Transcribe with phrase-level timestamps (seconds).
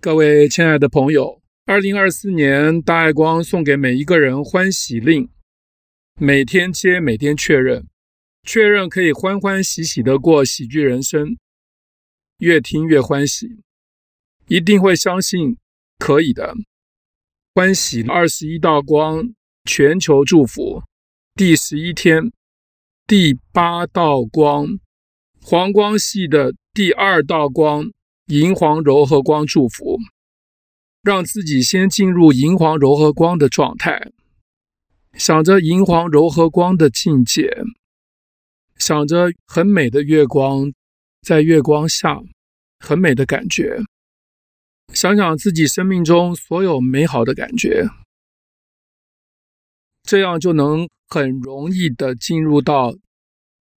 [0.00, 5.28] 各位亲爱的朋友，二零二四年大爱光送给每一个人欢喜令，
[6.20, 7.88] 每天接，每天确认，
[8.44, 11.36] 确认可以欢欢喜喜的过喜剧人生，
[12.38, 13.62] 越听越欢喜，
[14.46, 15.56] 一定会相信
[15.98, 16.54] 可以的。
[17.54, 19.34] 欢喜二十一道光，
[19.64, 20.82] 全球祝福，
[21.34, 22.30] 第十一天，
[23.06, 24.78] 第八道光，
[25.42, 27.90] 黄光系的第二道光。
[28.26, 29.98] 银黄柔和光祝福，
[31.00, 34.10] 让自己先进入银黄柔和光的状态，
[35.12, 37.48] 想着银黄柔和光的境界，
[38.78, 40.72] 想着很美的月光，
[41.22, 42.18] 在月光下
[42.80, 43.78] 很美的感觉，
[44.92, 47.86] 想想自己生命中所有美好的感觉，
[50.02, 52.92] 这样就能很容易的进入到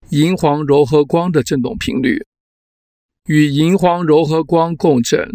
[0.09, 2.25] 银黄柔和光的振动频率。
[3.29, 5.29] 与银黄柔和光共振，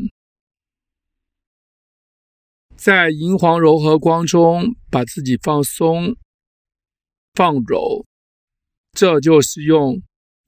[2.76, 6.16] 在银黄柔和光中把自己放松、
[7.36, 8.04] 放柔，
[8.94, 10.02] 这就是用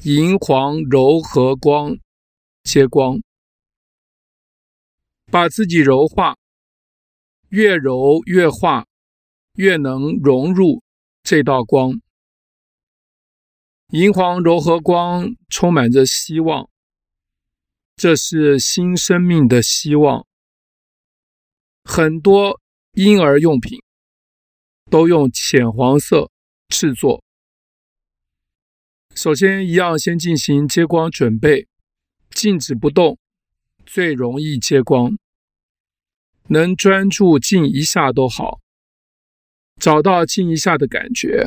[0.03, 1.95] 银黄柔和光
[2.63, 3.21] 接光，
[5.31, 6.35] 把自己柔化，
[7.49, 8.87] 越柔越化，
[9.53, 10.81] 越能融入
[11.21, 12.01] 这道光。
[13.89, 16.67] 银黄柔和光充满着希望。
[17.95, 20.27] 这是新生命的希望。
[21.83, 22.59] 很多
[22.93, 23.79] 婴儿用品
[24.89, 26.29] 都用浅黄色
[26.67, 27.23] 制作。
[29.13, 31.67] 首先，一样先进行接光准备，
[32.31, 33.17] 静止不动，
[33.85, 35.17] 最容易接光。
[36.47, 38.59] 能专注静一下都好，
[39.79, 41.45] 找到静一下的感觉，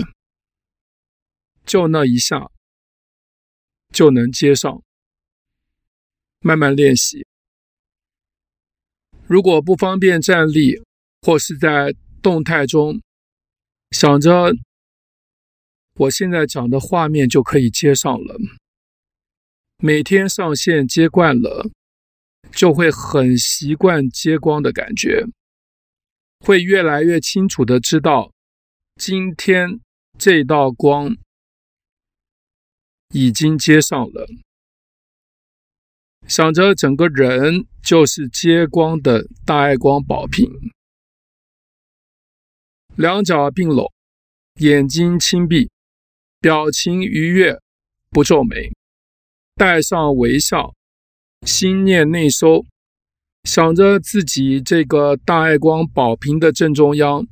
[1.66, 2.50] 就那一下
[3.92, 4.82] 就能接上。
[6.41, 7.27] 慢慢练习。
[9.27, 10.83] 如果不方便站立，
[11.22, 13.00] 或是在动态中，
[13.91, 14.55] 想着
[15.94, 18.38] 我现在讲的画面就可以接上了。
[19.78, 21.71] 每天上线接惯了，
[22.53, 25.26] 就会很习惯接光的感觉，
[26.41, 28.32] 会越来越清楚的知道，
[28.97, 29.81] 今天
[30.19, 31.16] 这道光
[33.10, 34.26] 已经接上了。
[36.28, 40.47] 想着整个人就是接光的大爱光宝瓶，
[42.97, 43.91] 两脚并拢，
[44.56, 45.71] 眼睛轻闭，
[46.38, 47.59] 表情愉悦，
[48.11, 48.71] 不皱眉，
[49.55, 50.75] 带上微笑，
[51.47, 52.67] 心念内收，
[53.44, 57.27] 想着自己这个大爱光宝瓶的正中央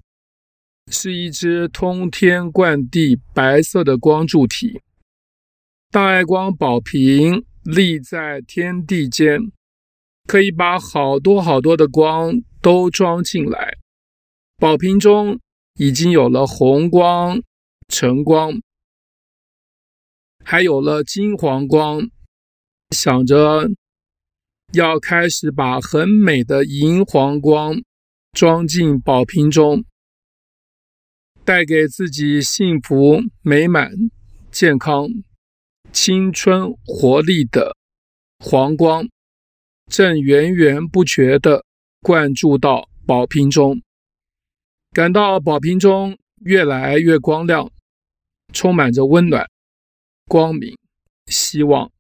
[0.91, 4.81] 是一只通天贯地白色的光柱体，
[5.91, 7.46] 大爱光宝瓶。
[7.67, 9.51] 立在天地间，
[10.27, 13.77] 可以把好多好多的光都装进来。
[14.57, 15.41] 宝瓶中
[15.75, 17.43] 已经有了红光、
[17.89, 18.61] 橙光，
[20.45, 22.09] 还有了金黄光。
[22.95, 23.69] 想着
[24.73, 27.83] 要开始把很美的银黄光
[28.33, 29.85] 装进宝瓶中，
[31.45, 33.91] 带给自己幸福、美满、
[34.53, 35.09] 健康。
[35.99, 37.75] 青春活力的
[38.39, 39.09] 黄光
[39.87, 41.65] 正源源不绝地
[42.03, 43.81] 灌注到宝瓶中，
[44.93, 47.73] 感到宝瓶中越来越光亮，
[48.53, 49.49] 充满着温暖、
[50.27, 50.77] 光明、
[51.29, 51.91] 希望，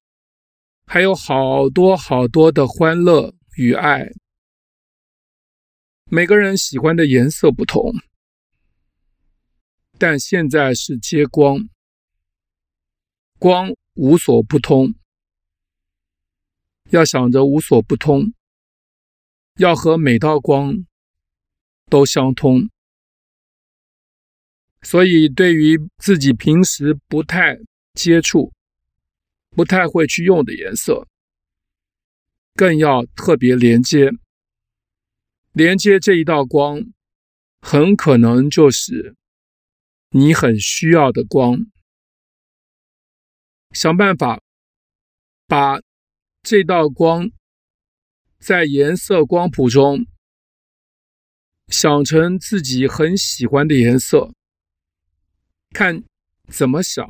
[0.84, 4.06] 还有好多好多的欢乐与爱。
[6.10, 7.94] 每个人喜欢的颜色不同，
[9.98, 11.66] 但现在是接光，
[13.38, 13.74] 光。
[13.96, 14.94] 无所不通，
[16.90, 18.34] 要想着无所不通，
[19.56, 20.84] 要和每道光
[21.90, 22.68] 都相通。
[24.82, 27.58] 所以，对于自己平时不太
[27.94, 28.52] 接触、
[29.50, 31.08] 不太会去用的颜色，
[32.54, 34.10] 更要特别连接。
[35.52, 36.82] 连接这一道光，
[37.62, 39.16] 很可能就是
[40.10, 41.66] 你很需要的光。
[43.72, 44.40] 想办法
[45.46, 45.80] 把
[46.42, 47.30] 这道光
[48.38, 50.06] 在颜色光谱中
[51.68, 54.32] 想成自己很喜欢的颜色，
[55.70, 56.04] 看
[56.48, 57.04] 怎么想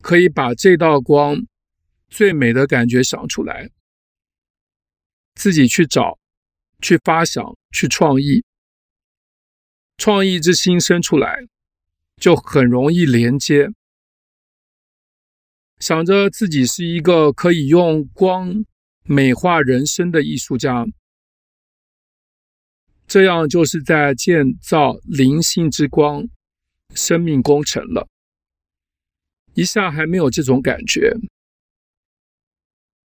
[0.00, 1.46] 可以把这道光
[2.08, 3.70] 最美的感觉想出来，
[5.34, 6.18] 自己去找、
[6.80, 8.44] 去发想、去创意，
[9.96, 11.46] 创意之心生出来，
[12.16, 13.68] 就很容易连接。
[15.84, 18.64] 想着自己是一个可以用光
[19.02, 20.86] 美化人生的艺术家，
[23.06, 26.26] 这样就是在建造灵性之光，
[26.94, 28.08] 生命工程了。
[29.52, 31.14] 一下还没有这种感觉，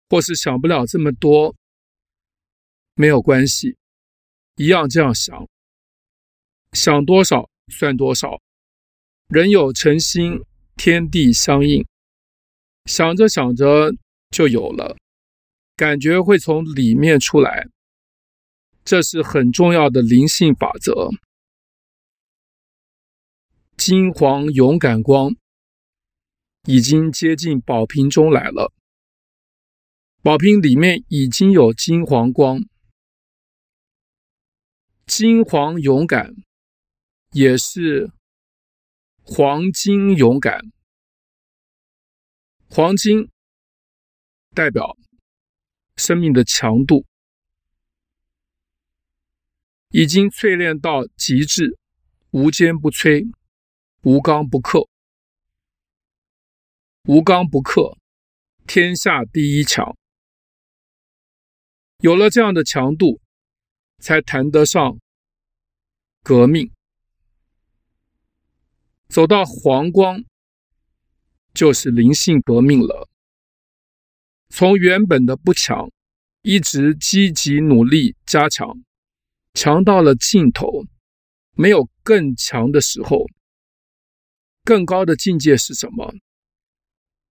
[0.08, 1.54] 或是想不了这么多，
[2.94, 3.76] 没有关系，
[4.56, 5.46] 一样这样想，
[6.72, 8.40] 想多少算多少。
[9.28, 10.40] 人有诚心，
[10.74, 11.86] 天地相应，
[12.84, 13.92] 想着想着
[14.30, 14.96] 就有了，
[15.76, 17.68] 感觉会从里面出来，
[18.84, 21.10] 这是很重要的灵性法则。
[23.76, 25.34] 金黄勇敢光。
[26.68, 28.72] 已经接近宝瓶中来了，
[30.22, 32.60] 宝瓶里面已经有金黄光，
[35.04, 36.32] 金黄勇敢
[37.32, 38.12] 也是
[39.24, 40.70] 黄金勇敢，
[42.74, 43.30] 黄金
[44.54, 44.96] 代表
[45.96, 47.04] 生命的强度，
[49.90, 51.78] 已经淬炼到极致，
[52.30, 53.30] 无坚不摧，
[54.04, 54.88] 无刚不克。
[57.02, 57.98] 无刚不克，
[58.66, 59.94] 天下第一强。
[61.98, 63.20] 有了这样的强度，
[63.98, 64.98] 才谈得上
[66.22, 66.72] 革命。
[69.10, 70.24] 走到黄光，
[71.54, 73.08] 就是灵性革命了。
[74.48, 75.90] 从原本的不强，
[76.42, 78.82] 一直积极努力加强，
[79.54, 80.84] 强到了尽头，
[81.52, 83.26] 没有更强的时候。
[84.64, 86.14] 更高的境界是什么？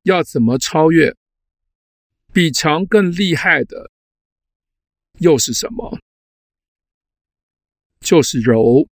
[0.03, 1.15] 要怎么超越？
[2.33, 3.91] 比强更厉害的
[5.19, 5.99] 又是什么？
[7.99, 8.87] 就是柔，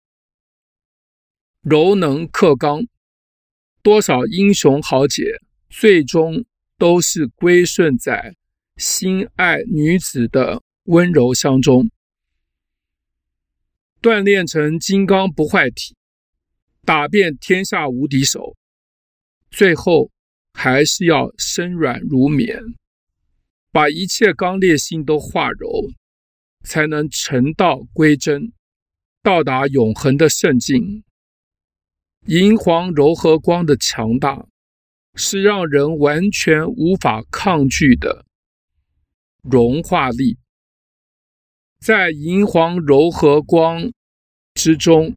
[1.63, 2.87] 柔能克刚。
[3.89, 5.41] 多少英雄豪杰，
[5.71, 6.45] 最终
[6.77, 8.37] 都是归顺在
[8.77, 11.89] 心爱女子的温柔乡中，
[14.03, 15.97] 锻炼成金刚不坏体，
[16.85, 18.55] 打遍天下无敌手，
[19.51, 20.11] 最后。
[20.53, 22.61] 还是要身软如绵，
[23.71, 25.93] 把一切刚烈性都化柔，
[26.63, 28.53] 才能成道归真，
[29.23, 31.05] 到达永恒的圣境。
[32.27, 34.47] 银黄柔和光的强大，
[35.15, 38.25] 是让人完全无法抗拒的
[39.43, 40.39] 融化力，
[41.81, 43.93] 在银黄柔和光
[44.55, 45.17] 之中，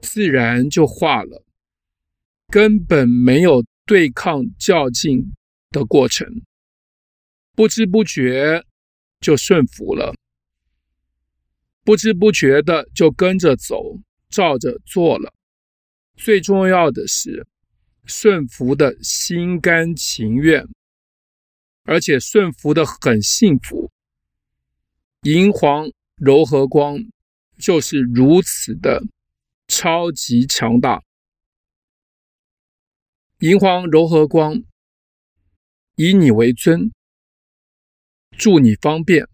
[0.00, 1.44] 自然就化了，
[2.48, 3.64] 根本没有。
[3.88, 5.32] 对抗较劲
[5.70, 6.42] 的过程，
[7.54, 8.64] 不知不觉
[9.20, 10.12] 就顺服了，
[11.84, 15.32] 不知不觉的就跟着走，照着做了。
[16.16, 17.46] 最重要的是
[18.04, 20.66] 顺服的心甘情愿，
[21.84, 23.90] 而且顺服的很幸福。
[25.22, 26.98] 银黄柔和光
[27.58, 29.02] 就是如此的
[29.68, 31.02] 超级强大。
[33.40, 34.62] 银黄柔和光，
[35.96, 36.90] 以你为尊，
[38.38, 39.28] 助你方便，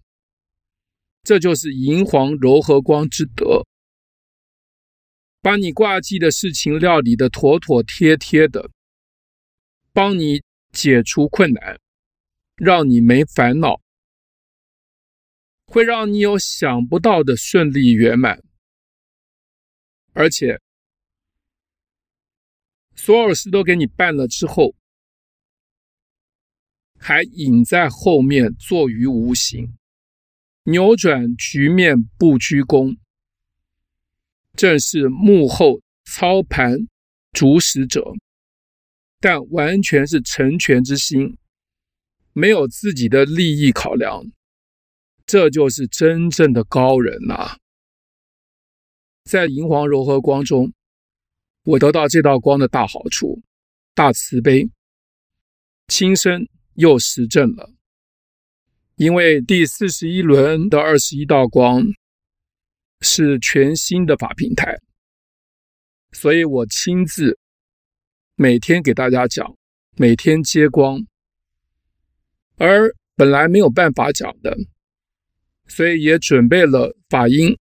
[1.23, 3.65] 这就是银黄柔和光之德，
[5.43, 8.71] 把你挂记的事情料理的妥妥帖帖的，
[9.93, 11.81] 帮你解除困难，
[12.55, 13.81] 让你没烦恼，
[15.67, 18.41] 会让你有想不到的顺利圆满，
[20.13, 20.61] 而且。
[22.95, 24.77] 所有事都给你办了之后，
[27.01, 29.77] 还隐在后面坐于无形，
[30.65, 32.97] 扭转局面不居功，
[34.55, 36.87] 正是幕后操盘
[37.33, 38.13] 主使者，
[39.21, 41.39] 但完全是成全之心，
[42.33, 44.25] 没有自己的利益考量，
[45.25, 47.57] 这就是真正的高人呐、
[49.25, 50.73] 在银黄柔和光中。
[51.65, 53.41] 我得到这道光的大好处，
[53.95, 54.69] 大慈悲，
[55.87, 57.71] 亲身又实证了。
[58.97, 61.85] 因为第四十一轮的二十一道光
[63.03, 64.79] 是全新的法平台，
[66.13, 67.39] 所以我亲自
[68.37, 69.55] 每天给大家讲，
[69.97, 71.05] 每天接光。
[72.57, 74.57] 而本来没有办法讲的，
[75.67, 77.59] 所以也准备了法音，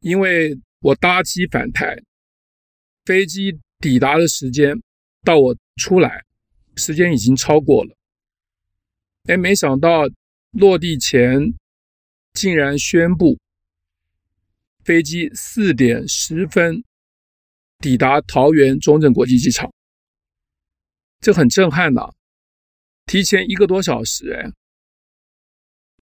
[0.00, 2.00] 因为我搭机返台。
[3.04, 4.80] 飞机抵达的时间
[5.24, 6.24] 到我出来，
[6.76, 7.96] 时间已经超过了。
[9.24, 10.08] 哎，没想到
[10.52, 11.52] 落地前
[12.32, 13.38] 竟然宣布
[14.84, 16.84] 飞机四点十分
[17.78, 19.72] 抵达桃园中正国际机场，
[21.20, 22.12] 这很震撼呐！
[23.06, 24.50] 提前一个多小时，哎，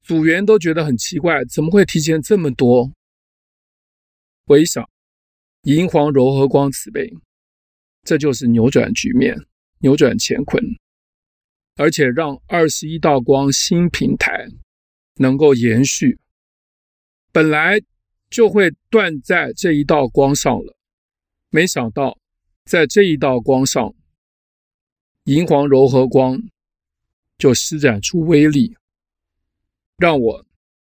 [0.02, 2.92] 组员都觉得很奇怪，怎么会提前这么多？
[4.46, 4.88] 我一想
[5.64, 7.12] 银黄柔和光慈悲，
[8.04, 9.38] 这就是扭转局面、
[9.80, 10.64] 扭转乾坤，
[11.76, 14.48] 而且让二十一道光新平台
[15.16, 16.20] 能够延续。
[17.32, 17.80] 本来
[18.32, 20.76] 就会断在这一道光上了，
[21.50, 22.18] 没想到
[22.66, 23.94] 在这一道光上，
[25.26, 26.42] 银黄柔和光
[27.38, 28.78] 就施展出威力，
[29.98, 30.46] 让我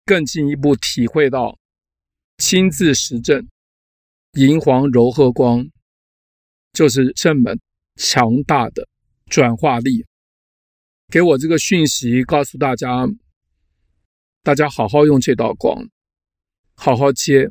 [0.04, 1.58] 更进一步体会到。
[2.36, 3.48] 亲自实证，
[4.32, 5.68] 银黄柔和光
[6.72, 7.54] 就是这么
[7.96, 8.88] 强大的
[9.26, 10.06] 转化力。
[11.08, 13.06] 给我这个讯息，告诉大家，
[14.42, 15.86] 大家好好用这道光，
[16.82, 17.50] 好好接，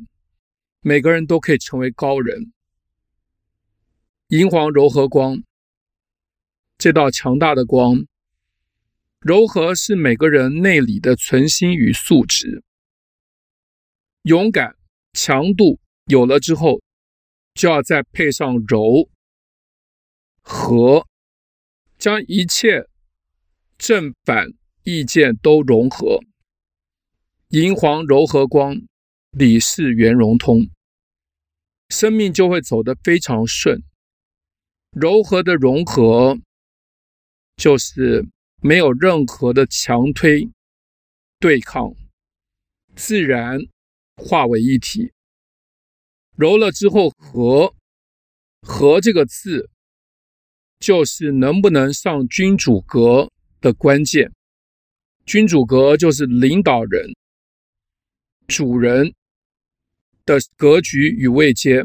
[0.80, 2.52] 每个人都可以成为高人。
[4.26, 5.44] 银黄柔和光，
[6.76, 8.06] 这道强大的光，
[9.20, 12.64] 柔和是每个人内里的存心与素质，
[14.22, 14.74] 勇敢。
[15.12, 16.82] 强度有了之后，
[17.54, 19.08] 就要再配上柔
[20.40, 21.06] 和，
[21.98, 22.88] 将一切
[23.78, 24.48] 正反
[24.82, 26.18] 意见都融合。
[27.50, 28.76] 银黄柔和光，
[29.30, 30.70] 理事圆融通，
[31.88, 33.82] 生命就会走得非常顺。
[34.92, 36.38] 柔和的融合，
[37.56, 38.26] 就是
[38.60, 40.50] 没有任何的强推
[41.38, 41.94] 对抗，
[42.94, 43.60] 自然。
[44.22, 45.14] 化为一体，
[46.36, 47.74] 柔了之后和，
[48.60, 49.70] 和这个字
[50.78, 53.30] 就是能不能上君主格
[53.62, 54.30] 的关键。
[55.24, 57.16] 君主格就是领导人、
[58.46, 59.14] 主人
[60.30, 61.84] 的格局与位阶，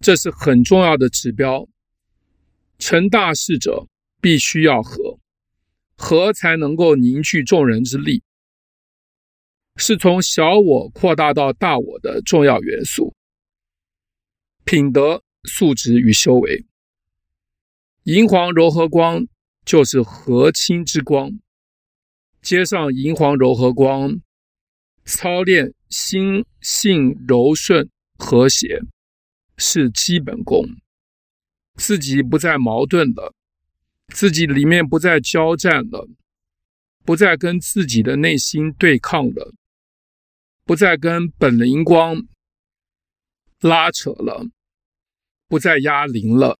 [0.00, 1.68] 这是很重要的指标。
[2.80, 3.86] 成大事者
[4.20, 5.20] 必须要和，
[5.96, 8.24] 和才能够凝聚众人之力。
[9.76, 13.14] 是从小我扩大到大我的重要元素，
[14.64, 16.66] 品德素质与修为。
[18.02, 19.28] 银黄柔和光
[19.64, 21.38] 就是和亲之光，
[22.42, 24.20] 接上银黄柔和光，
[25.08, 27.88] 操练心性柔顺
[28.18, 28.82] 和谐
[29.56, 30.66] 是基本功，
[31.76, 33.34] 自己不再矛盾了，
[34.08, 36.06] 自己里面不再交战了，
[37.06, 39.54] 不再跟自己的内心对抗了。
[40.66, 42.28] 不再跟本灵光
[43.60, 44.46] 拉扯了，
[45.48, 46.58] 不再压灵了，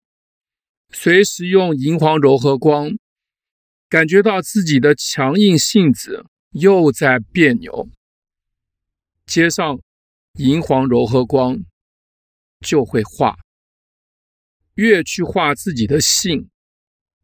[0.88, 2.96] 随时用银黄柔和光，
[3.90, 7.90] 感觉到自己的强硬性子又在别扭，
[9.28, 9.78] 接上
[10.38, 11.62] 银黄柔和光
[12.60, 13.36] 就会化，
[14.74, 16.48] 越去化自己的性，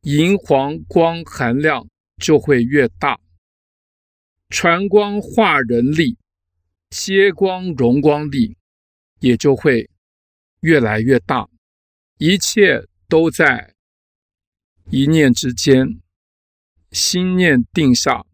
[0.02, 3.18] 银黄光含量就会越大，
[4.50, 6.18] 传光化人力。
[6.90, 8.56] 接光融光力
[9.18, 9.90] 也就会
[10.60, 11.48] 越来越大，
[12.18, 13.74] 一切都在
[14.90, 16.00] 一念之间，
[16.92, 18.24] 心念定下，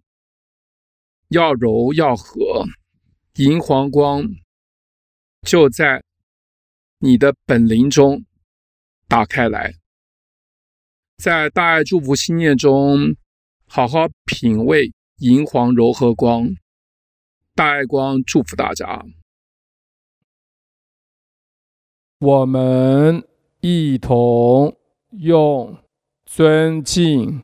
[1.29, 2.67] 要柔要和，
[3.41, 4.23] 银黄光
[5.47, 6.05] 就在
[6.99, 8.27] 你的本灵中
[9.09, 9.73] 打开来，
[11.17, 13.17] 在大爱祝福心念中
[13.67, 16.55] 好好品味银黄柔和光。
[17.55, 19.07] 大爱光祝福大家，
[22.19, 23.27] 我们
[23.61, 24.77] 一同
[25.13, 25.79] 用
[26.27, 27.43] 尊敬、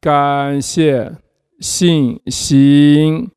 [0.00, 1.18] 感谢、
[1.60, 3.30] 信心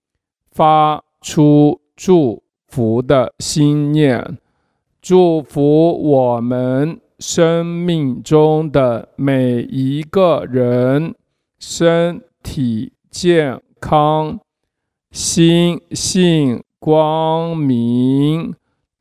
[0.49, 4.37] 发出祝福的心念，
[5.01, 11.15] 祝福我们生命中的每一个人
[11.57, 14.39] 身体健康。
[15.09, 18.53] 心性光明，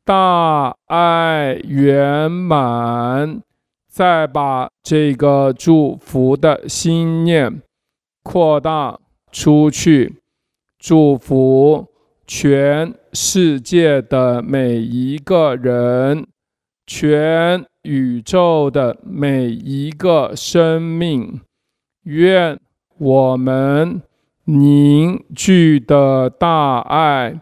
[0.04, 3.42] 大爱圆满，
[3.88, 7.60] 再把这个祝福的心念
[8.22, 8.98] 扩大
[9.30, 10.22] 出去，
[10.78, 11.86] 祝福
[12.26, 16.26] 全世界的每一个人，
[16.86, 21.40] 全宇宙的每一个生命，
[22.02, 22.58] 愿
[22.98, 24.02] 我们。
[24.48, 27.40] 凝聚的大爱，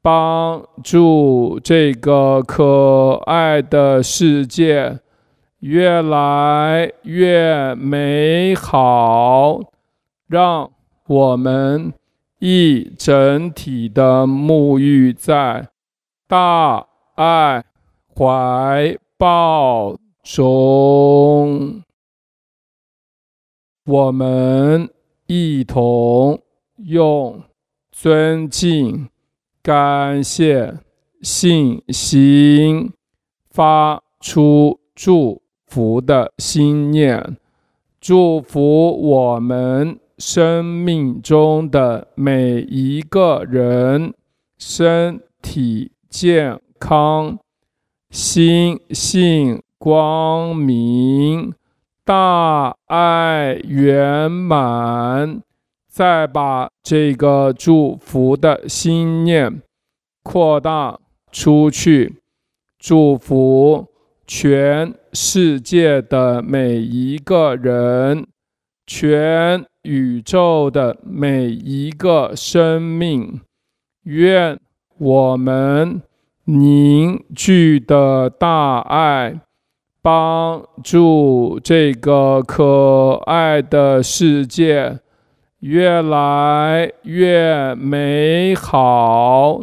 [0.00, 5.00] 帮助这个可爱的世界
[5.58, 9.58] 越来越美好，
[10.28, 10.70] 让
[11.08, 11.92] 我们
[12.38, 15.68] 一整体的沐浴在
[16.26, 17.64] 大爱
[18.14, 21.82] 怀抱中，
[23.84, 24.90] 我们。
[25.28, 26.40] 一同
[26.76, 27.42] 用
[27.90, 29.08] 尊敬、
[29.60, 30.78] 感谢、
[31.20, 32.92] 信心，
[33.50, 37.36] 发出祝福的心念，
[38.00, 44.14] 祝福我们生命中的每一个人
[44.56, 47.38] 身体健康，
[48.10, 51.52] 心性光明，
[52.04, 55.42] 大爱圆满。
[55.88, 59.62] 再把这个祝福的心念
[60.22, 60.98] 扩大
[61.32, 62.20] 出去，
[62.78, 63.86] 祝福
[64.26, 68.26] 全世界的每一个人，
[68.86, 73.40] 全宇宙的每一个生命。
[74.04, 74.58] 愿
[74.98, 76.00] 我们
[76.44, 79.40] 凝聚的大爱，
[80.00, 85.00] 帮助这个可爱的世界。
[85.60, 89.58] 越来越美好，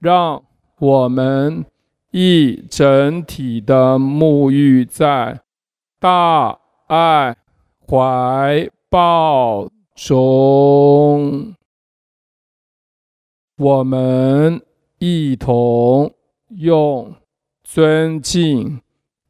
[0.00, 0.42] 让
[0.80, 1.64] 我们
[2.10, 5.40] 一整体的沐浴在
[6.00, 7.36] 大爱
[7.90, 11.54] 怀抱中。
[13.56, 14.60] 我们
[14.98, 16.12] 一同
[16.48, 17.14] 用
[17.64, 18.82] 尊敬、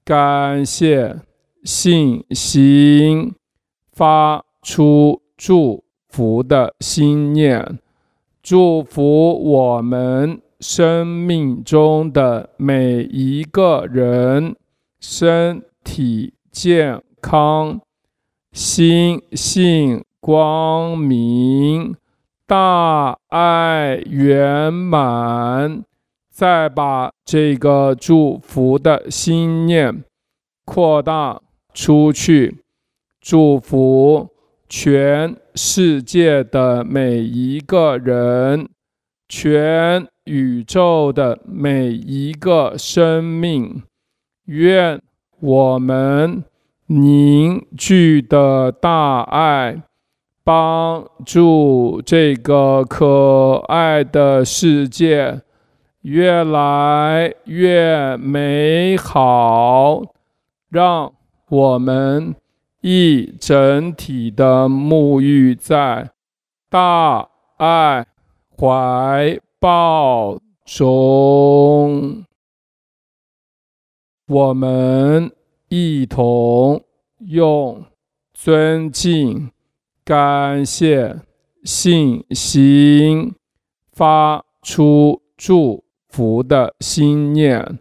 [0.04, 1.20] 感谢、
[1.62, 3.32] 信心
[3.92, 7.78] 发出祝福的心念，
[8.42, 14.56] 祝福我们生命中的每一个人
[14.98, 17.80] 身体健康，
[18.60, 21.94] 心性光明，
[22.44, 25.84] 大爱圆满。
[26.28, 30.02] 再把这个祝福的心念
[30.64, 31.40] 扩大
[31.72, 32.58] 出去，
[33.20, 34.28] 祝福。
[34.68, 38.68] 全世界的每一个人，
[39.28, 43.84] 全宇宙的每一个生命，
[44.47, 45.00] 愿
[45.38, 46.42] 我们
[46.88, 49.82] 凝聚的大爱，
[50.44, 55.40] 帮助这个可爱的世界
[56.02, 60.02] 越来越美好，
[60.68, 61.12] 让
[61.48, 62.34] 我们。
[62.80, 66.12] 一整体的沐浴在
[66.70, 68.06] 大爱
[68.56, 72.24] 怀抱中，
[74.28, 75.32] 我们
[75.69, 76.83] 一同
[77.19, 77.85] 用
[78.35, 79.50] 尊敬、
[80.04, 81.21] 感谢、
[81.65, 83.35] 信心
[83.93, 87.78] 发出祝福的心念，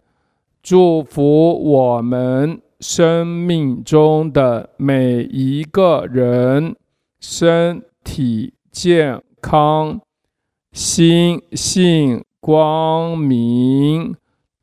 [0.62, 2.60] 祝福我们。
[2.80, 6.76] 生命中的每一个人
[7.18, 10.00] 身体健康，
[10.70, 14.14] 心性光明，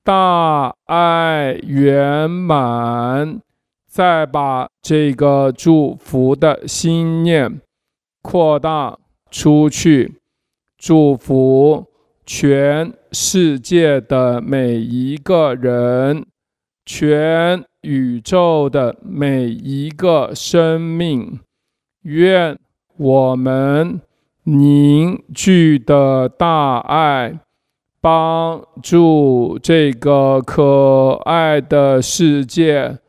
[0.06, 3.42] 大爱圆满。
[3.90, 7.60] 再把这个祝福的心念
[8.22, 8.98] 扩大
[9.30, 10.22] 出去，
[10.78, 11.86] 祝福
[12.26, 16.26] 全世界的每一个人，
[16.86, 17.66] 全。
[17.86, 21.40] 宇宙的每一个生命，
[22.02, 22.58] 愿
[22.98, 24.02] 我们
[24.46, 27.38] 凝聚的大爱，
[28.06, 33.00] 帮助这个可爱的世界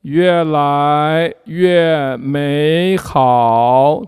[0.00, 4.00] 越来越美好，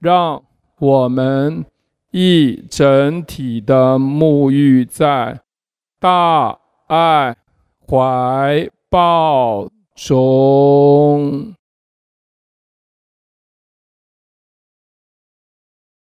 [0.00, 0.42] 让
[0.80, 1.64] 我们
[2.10, 5.42] 一整体的沐浴在
[6.00, 7.36] 大爱
[7.88, 11.54] 怀抱中。